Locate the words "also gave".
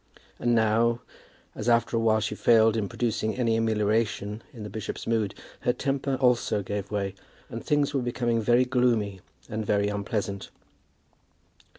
6.15-6.89